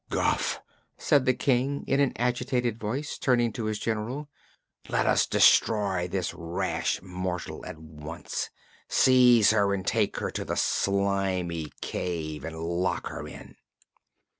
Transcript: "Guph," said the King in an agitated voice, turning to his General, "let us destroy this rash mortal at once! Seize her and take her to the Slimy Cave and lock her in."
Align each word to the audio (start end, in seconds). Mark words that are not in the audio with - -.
"Guph," 0.09 0.59
said 0.97 1.25
the 1.27 1.33
King 1.35 1.83
in 1.85 1.99
an 1.99 2.13
agitated 2.15 2.79
voice, 2.79 3.19
turning 3.19 3.53
to 3.53 3.65
his 3.65 3.77
General, 3.77 4.27
"let 4.89 5.05
us 5.05 5.27
destroy 5.27 6.07
this 6.07 6.33
rash 6.33 6.99
mortal 7.03 7.63
at 7.67 7.77
once! 7.77 8.49
Seize 8.89 9.51
her 9.51 9.75
and 9.75 9.85
take 9.85 10.17
her 10.17 10.31
to 10.31 10.43
the 10.43 10.57
Slimy 10.57 11.71
Cave 11.81 12.43
and 12.43 12.57
lock 12.57 13.09
her 13.09 13.27
in." 13.27 13.57